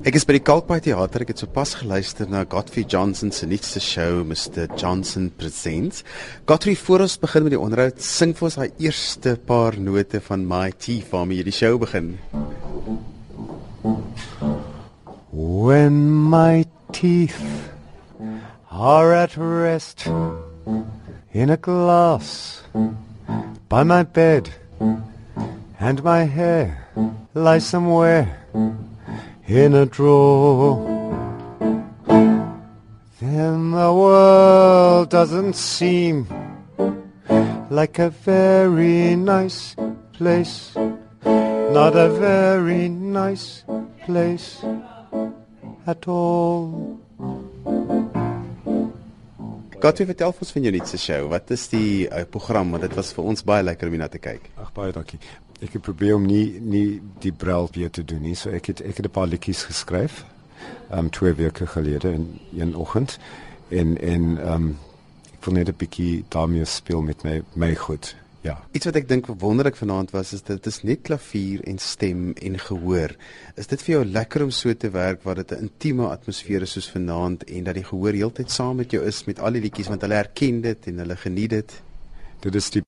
Ek 0.00 0.16
is 0.16 0.24
by 0.24 0.32
die 0.38 0.40
Kalkbaai 0.40 0.78
Theater. 0.80 1.20
Ek 1.20 1.34
het 1.34 1.42
sopas 1.42 1.74
geluister 1.76 2.24
na 2.32 2.46
Godfrey 2.48 2.86
Johnson 2.88 3.28
se 3.36 3.44
nuutste 3.44 3.82
show, 3.84 4.22
Mr 4.24 4.64
Johnson 4.80 5.26
Presents. 5.36 6.00
Godfrey, 6.48 6.72
voor 6.80 7.04
ons 7.04 7.18
begin 7.20 7.44
met 7.44 7.52
die 7.52 7.60
onderhoud, 7.60 8.00
sing 8.00 8.32
vir 8.38 8.46
ons 8.48 8.56
daai 8.56 8.80
eerste 8.80 9.34
paar 9.44 9.76
note 9.76 10.22
van 10.24 10.46
My 10.48 10.72
Tea 10.72 11.04
waarmee 11.10 11.42
jy 11.42 11.44
die 11.50 11.52
show 11.52 11.76
begin. 11.82 12.14
When 15.36 16.00
my 16.32 16.64
teeth 16.96 17.36
are 18.72 19.12
at 19.12 19.36
rest 19.36 20.08
in 21.36 21.52
a 21.52 21.60
glass 21.60 22.62
by 23.68 23.84
my 23.84 24.00
bed 24.08 24.48
and 25.76 26.00
my 26.08 26.24
hair 26.24 26.88
lies 27.36 27.68
somewhere 27.68 28.40
in 29.50 29.74
a 29.74 29.84
drawer. 29.84 30.78
Then 33.20 33.72
the 33.72 33.92
world 33.92 35.10
doesn't 35.10 35.54
seem 35.54 36.26
like 37.68 37.98
a 37.98 38.10
very 38.10 39.16
nice 39.16 39.74
place. 40.12 40.72
Not 41.24 41.96
a 41.96 42.08
very 42.10 42.88
nice 42.88 43.64
place 44.06 44.64
at 45.86 46.06
all. 46.06 46.98
Godfrey, 49.80 50.06
vertel 50.06 50.34
ons 50.36 50.50
van 50.52 50.62
jou 50.62 50.72
nuutste 50.74 50.98
show. 51.00 51.28
Wat 51.32 51.50
is 51.50 51.68
die 51.72 52.06
uh, 52.06 52.26
program? 52.28 52.70
Want 52.70 52.84
dit 52.84 52.98
was 52.98 53.14
vir 53.16 53.30
ons 53.32 53.42
baie 53.42 53.64
lekker 53.64 53.88
om 53.88 53.96
na 53.98 54.10
te 54.12 54.20
kyk. 54.20 54.50
Ag 54.60 54.74
baie 54.76 54.92
dankie. 54.92 55.18
Ek 55.60 55.72
het 55.72 55.82
probeer 55.82 56.14
om 56.14 56.26
nie 56.26 56.60
nie 56.60 57.00
die 57.20 57.32
brel 57.32 57.68
weer 57.72 57.90
te 57.90 58.04
doen 58.04 58.22
nie. 58.22 58.34
So 58.34 58.50
ek 58.50 58.66
het 58.66 58.80
ek 58.80 58.96
het 58.96 59.06
'n 59.06 59.10
paar 59.10 59.26
liedjies 59.26 59.64
geskryf. 59.64 60.24
Ehm 60.90 60.98
um, 60.98 61.10
twee 61.10 61.32
weke 61.32 61.66
gelede 61.66 62.12
in 62.12 62.40
een 62.56 62.76
oggend 62.76 63.18
en 63.68 63.98
en 63.98 64.38
ehm 64.38 64.54
um, 64.54 64.78
ek 65.34 65.44
wil 65.44 65.54
net 65.54 65.68
'n 65.68 65.76
bietjie 65.76 66.24
daarmee 66.28 66.64
speel 66.64 67.02
met 67.02 67.22
my 67.22 67.42
my 67.54 67.74
goed. 67.74 68.16
Ja. 68.40 68.56
Iets 68.72 68.88
wat 68.88 68.96
ek 68.96 69.08
dink 69.08 69.26
wonderlik 69.26 69.76
vanaand 69.76 70.10
was 70.10 70.32
is 70.32 70.42
dit 70.42 70.66
is 70.66 70.80
net 70.82 71.02
klavier 71.04 71.60
en 71.68 71.78
stem 71.78 72.32
en 72.32 72.58
gehoor. 72.58 73.12
Is 73.60 73.68
dit 73.68 73.82
vir 73.82 73.94
jou 73.94 74.04
lekker 74.04 74.44
om 74.46 74.50
so 74.50 74.72
te 74.74 74.90
werk 74.90 75.22
waar 75.22 75.34
dit 75.34 75.52
'n 75.52 75.68
intieme 75.68 76.08
atmosfeer 76.08 76.62
is 76.62 76.72
soos 76.72 76.90
vanaand 76.90 77.44
en 77.44 77.64
dat 77.64 77.74
die 77.74 77.84
gehoor 77.84 78.12
heeltyd 78.12 78.50
saam 78.50 78.76
met 78.76 78.90
jou 78.90 79.04
is 79.04 79.24
met 79.24 79.40
al 79.40 79.52
die 79.52 79.60
liedjies 79.60 79.88
want 79.88 80.00
hulle 80.00 80.14
herken 80.14 80.60
dit 80.60 80.86
en 80.86 80.98
hulle 80.98 81.16
geniet 81.16 81.50
dit? 81.50 81.82
Dit 82.40 82.54
is 82.54 82.70
die 82.70 82.82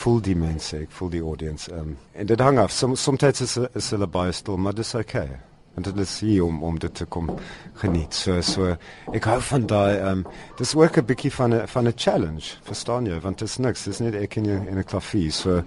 voel 0.00 0.20
die 0.24 0.36
mense, 0.38 0.80
ek 0.84 0.92
voel 0.96 1.12
die 1.12 1.22
audience. 1.22 1.70
Um, 1.74 1.94
en 2.16 2.28
dit 2.28 2.40
hang 2.40 2.58
af. 2.62 2.72
Som, 2.74 2.96
sometimes 2.96 3.44
is, 3.44 3.56
is 3.76 3.92
hulle 3.94 4.08
baie 4.10 4.32
stil, 4.36 4.58
maar 4.60 4.76
dit 4.76 4.86
is 4.86 4.94
okay. 4.98 5.28
En 5.78 5.86
dit 5.86 5.98
is 6.02 6.12
hier 6.24 6.44
om, 6.44 6.62
om 6.66 6.78
dit 6.82 6.94
te 6.94 7.06
kom 7.06 7.30
geniet. 7.80 8.16
So, 8.16 8.40
so, 8.44 8.74
ek 9.14 9.28
hou 9.30 9.38
van 9.52 9.66
die, 9.70 9.98
um, 10.10 10.24
dit 10.58 10.64
is 10.66 10.74
ook 10.76 10.98
een 10.98 11.08
bykie 11.12 11.32
van 11.36 11.56
een 11.56 11.68
van 11.70 11.92
challenge, 11.94 12.56
verstaan 12.66 13.08
jy? 13.08 13.20
Want 13.22 13.40
het 13.40 13.48
is 13.48 13.58
niks, 13.62 13.86
het 13.86 13.94
is 13.94 14.02
niet 14.04 14.18
ek 14.18 14.40
in 14.42 14.50
een 14.50 14.84
klavier. 14.84 15.32
So, 15.32 15.62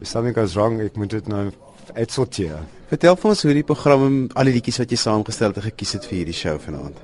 if 0.00 0.08
something 0.08 0.36
goes 0.36 0.56
wrong, 0.56 0.80
ek 0.80 0.96
moet 0.96 1.12
dit 1.18 1.28
nou 1.28 1.48
uitsorteer. 1.94 2.62
Vertel 2.90 3.16
vir 3.18 3.30
ons 3.30 3.42
hoe 3.46 3.54
die 3.54 3.66
program, 3.66 4.20
al 4.38 4.50
die 4.50 4.56
liedjies 4.56 4.80
wat 4.82 4.92
jy 4.94 4.98
saamgesteld 4.98 5.58
en 5.58 5.68
gekies 5.68 5.96
het 5.98 6.06
vir 6.08 6.22
hierdie 6.22 6.36
show 6.36 6.56
vanaand. 6.62 7.02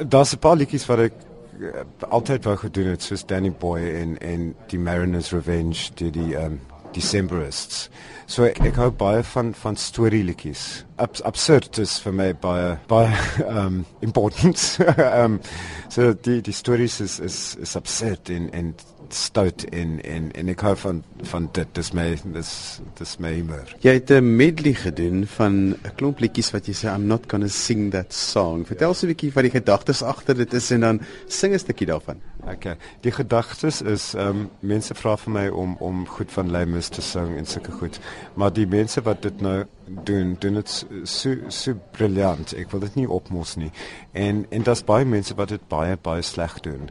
Daar's 0.00 0.32
'n 0.34 0.40
paar 0.42 0.56
liedjies 0.56 0.86
wat 0.86 0.98
ek 1.08 1.14
uh, 1.60 1.84
altyd 2.08 2.44
wou 2.48 2.56
gedoen 2.56 2.92
het 2.94 3.02
soos 3.02 3.26
Danny 3.26 3.52
Boy 3.52 3.80
en 4.00 4.18
en 4.18 4.54
die 4.72 4.78
Mariners 4.78 5.32
Revenge 5.32 5.90
die 5.94 6.10
die 6.10 6.34
um 6.40 6.60
Decemberists. 6.92 7.88
So 8.26 8.48
ek, 8.48 8.58
ek 8.66 8.78
hou 8.80 8.90
baie 8.90 9.22
van 9.32 9.52
van 9.54 9.76
storieliedjies. 9.78 10.84
Abs 11.00 11.22
absurd 11.22 11.78
is 11.78 11.98
vir 12.04 12.12
my 12.12 12.32
baie 12.34 12.76
baie 12.88 13.16
um 13.62 13.84
important. 14.00 14.78
um 15.24 15.40
so 15.88 16.12
die 16.12 16.40
die 16.42 16.56
stories 16.56 17.00
is 17.00 17.18
is 17.20 17.56
is 17.56 17.76
absurd 17.76 18.30
en 18.30 18.50
en 18.52 18.74
stout 19.14 19.64
en 19.72 20.00
en 20.04 20.30
en 20.32 20.50
ek 20.52 20.62
hou 20.64 20.74
van 20.82 21.02
van 21.32 21.48
dit 21.56 21.74
dis 21.74 21.90
my 21.96 22.06
dis 22.34 22.52
dis 22.98 23.14
my 23.22 23.32
humor. 23.34 23.74
Jy 23.84 23.94
het 23.98 24.10
'n 24.10 24.36
medley 24.36 24.74
gedoen 24.74 25.26
van 25.26 25.52
'n 25.74 25.94
klomp 25.96 26.20
liedjies 26.20 26.52
wat 26.52 26.66
jy 26.66 26.74
sê 26.74 26.94
I'm 26.94 27.06
not 27.06 27.28
to 27.28 27.48
sing 27.48 27.90
that 27.92 28.12
song. 28.12 28.66
Vertel 28.66 28.94
so 28.94 29.06
'n 29.06 29.14
bietjie 29.14 29.32
wat 29.32 29.44
die 29.44 29.58
gedagtes 29.60 30.02
agter 30.02 30.34
dit 30.34 30.54
is 30.54 30.70
en 30.70 30.80
dan 30.80 31.00
sing 31.28 31.54
'n 31.54 31.58
stukkie 31.58 31.86
daarvan. 31.86 32.20
Okay. 32.46 32.76
Die 33.02 33.12
gedagtes 33.12 33.82
is 33.82 34.14
ehm 34.14 34.28
um, 34.28 34.50
mense 34.60 34.94
vra 34.94 35.16
vir 35.16 35.32
my 35.32 35.48
om 35.48 35.76
om 35.80 36.06
goed 36.06 36.32
van 36.32 36.50
Lemus 36.50 36.88
te 36.88 37.02
sing 37.02 37.36
en 37.36 37.46
sulke 37.46 37.72
goed. 37.72 38.00
Maar 38.34 38.52
die 38.52 38.66
mense 38.66 39.02
wat 39.02 39.22
dit 39.22 39.40
nou 39.40 39.64
doen, 40.04 40.36
doen 40.38 40.54
dit 40.54 40.86
so 41.04 41.36
so 41.48 41.74
briljant. 41.90 42.52
Ek 42.52 42.70
wil 42.70 42.80
dit 42.80 42.94
nie 42.94 43.08
opmos 43.08 43.56
nie. 43.56 43.70
En 44.12 44.46
en 44.50 44.62
daar's 44.62 44.84
baie 44.84 45.04
mense 45.04 45.34
wat 45.34 45.48
dit 45.48 45.68
baie 45.68 45.96
baie 46.02 46.22
sleg 46.22 46.60
doen 46.60 46.90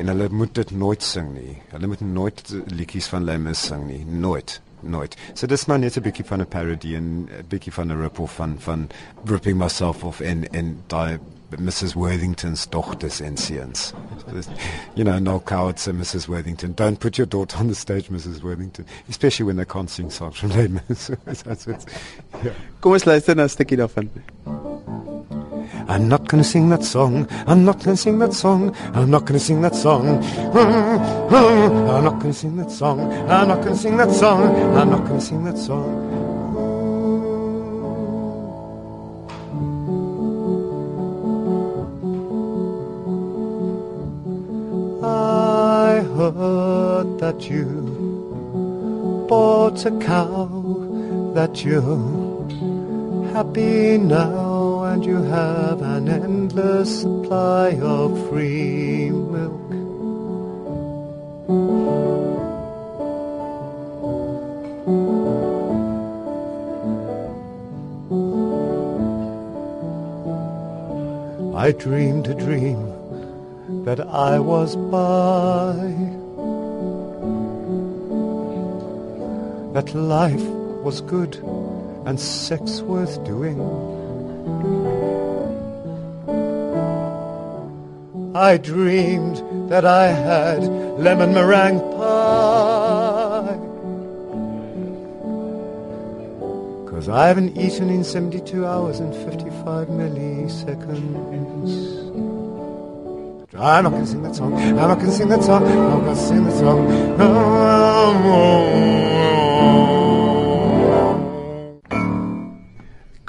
en 0.00 0.08
hulle 0.08 0.28
moet 0.32 0.54
dit 0.54 0.70
nooit 0.70 1.02
sing 1.02 1.32
nie. 1.34 1.58
Hulle 1.74 1.90
moet 1.90 2.00
nooit 2.00 2.54
liedjies 2.72 3.10
van 3.12 3.24
Lemmes 3.24 3.66
sing 3.68 3.84
nie, 3.88 4.00
nooit, 4.04 4.60
nooit. 4.80 5.16
So 5.34 5.46
dis 5.46 5.66
maar 5.66 5.78
net 5.78 5.96
'n 5.96 6.02
bietjie 6.02 6.24
van 6.24 6.40
'n 6.40 6.48
parody 6.48 6.94
en 6.94 7.28
'n 7.28 7.44
bietjie 7.48 7.72
van 7.72 7.92
'n 7.92 8.00
rip-off 8.00 8.34
van 8.34 8.56
van 8.58 8.88
ripping 9.24 9.58
myself 9.58 10.04
off 10.04 10.20
in 10.20 10.44
in 10.52 10.82
die 10.86 11.18
Mrs 11.58 11.94
Worthington's 11.96 12.66
dogters 12.66 13.20
and. 13.20 13.40
You 14.94 15.04
know, 15.04 15.18
no 15.18 15.40
Coward 15.40 15.76
and 15.86 16.00
Mrs 16.00 16.28
Worthington. 16.28 16.72
Don't 16.72 17.00
put 17.00 17.18
your 17.18 17.26
daughter 17.26 17.58
on 17.58 17.68
the 17.68 17.74
stage, 17.74 18.08
Mrs 18.08 18.42
Worthington, 18.42 18.86
especially 19.08 19.46
when 19.46 19.56
they 19.56 19.64
can't 19.64 19.90
sing 19.90 20.10
songs 20.10 20.38
from. 20.38 20.50
That's 20.50 21.08
what. 21.66 21.84
Yeah. 22.44 22.52
Kom 22.80 22.92
ons 22.92 23.06
luister 23.06 23.34
na 23.34 23.42
'n 23.44 23.48
stukkie 23.48 23.76
daarvan. 23.76 24.08
I'm 25.88 26.08
not 26.08 26.28
gonna 26.28 26.44
sing 26.44 26.68
that 26.70 26.84
song. 26.84 27.26
I'm 27.46 27.64
not 27.64 27.82
gonna 27.82 27.96
sing 27.96 28.18
that 28.20 28.32
song. 28.32 28.74
I'm 28.94 29.10
not 29.10 29.24
gonna 29.26 29.40
sing 29.40 29.60
that 29.62 29.74
song. 29.74 30.22
Hmm, 30.54 30.98
hmm. 31.28 31.90
I'm 31.90 32.04
not 32.04 32.20
gonna 32.20 32.32
sing 32.32 32.56
that 32.56 32.70
song. 32.70 33.00
I'm 33.28 33.48
not 33.48 33.62
gonna 33.62 33.76
sing 33.76 33.96
that 33.96 34.12
song. 34.12 34.54
I'm 34.76 34.90
not 34.90 35.04
gonna 35.06 35.20
sing 35.20 35.44
that 35.44 35.58
song. 35.58 36.19
Heard 47.00 47.18
that 47.18 47.48
you 47.48 47.66
bought 49.28 49.86
a 49.86 49.90
cow, 50.00 50.46
that 51.34 51.64
you're 51.64 52.48
happy 53.32 53.96
now 53.96 54.82
and 54.84 55.04
you 55.04 55.22
have 55.22 55.80
an 55.80 56.08
endless 56.08 57.00
supply 57.00 57.70
of 57.80 58.28
free 58.28 59.10
milk. 59.10 59.70
I 71.56 71.72
dreamed 71.72 72.26
a 72.28 72.34
dream 72.34 72.80
that 73.84 74.00
I 74.00 74.38
was 74.38 74.76
by, 74.76 76.19
that 79.72 79.94
life 79.94 80.42
was 80.84 81.00
good 81.02 81.36
and 82.06 82.18
sex 82.18 82.80
worth 82.80 83.22
doing. 83.24 83.60
I 88.34 88.56
dreamed 88.56 89.70
that 89.70 89.84
I 89.84 90.06
had 90.08 90.62
lemon 90.98 91.34
meringue 91.34 91.80
pie. 91.96 93.58
Cause 96.90 97.08
I 97.08 97.28
haven't 97.28 97.56
eaten 97.56 97.90
in 97.90 98.02
72 98.04 98.66
hours 98.66 99.00
and 99.00 99.14
55 99.14 99.88
milliseconds. 99.88 102.00
I'm 103.56 103.84
not 103.84 103.90
gonna 103.90 104.06
sing 104.06 104.22
that 104.22 104.34
song. 104.34 104.54
I'm 104.54 104.76
not 104.76 104.98
gonna 104.98 105.12
sing 105.12 105.28
that 105.28 105.42
song. 105.42 105.64
I'm 105.64 105.76
not 105.76 106.00
gonna 106.00 106.16
sing 106.16 106.44
that 106.44 106.58
song. 106.58 106.88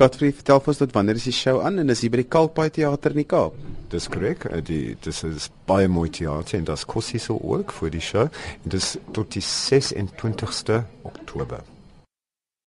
Godfrey, 0.00 0.30
vertel 0.32 0.62
vir 0.64 0.72
ons 0.72 0.78
tot 0.80 0.94
wanneer 0.96 1.18
is 1.20 1.26
die 1.28 1.34
show 1.36 1.58
aan 1.60 1.76
en 1.82 1.92
is 1.92 2.00
hier 2.00 2.12
by 2.14 2.22
die 2.22 2.30
Kalkbaai 2.32 2.70
Theater 2.72 3.12
in 3.12 3.18
die 3.20 3.26
Kaap? 3.28 3.58
Dis 3.92 4.06
korrek. 4.08 4.46
Eh, 4.48 4.62
die 4.64 4.94
dis 5.04 5.18
is 5.28 5.50
baie 5.68 5.90
mooi 5.92 6.06
teater 6.08 6.56
en 6.56 6.64
dit 6.70 6.84
kos 6.88 7.10
hier 7.12 7.20
so 7.20 7.36
ook 7.36 7.74
vir 7.76 7.92
die 7.92 8.00
show. 8.00 8.24
En 8.64 8.72
dis 8.72 8.94
tot 9.12 9.28
die 9.36 9.44
26ste 9.44 10.80
Oktober. 11.04 11.60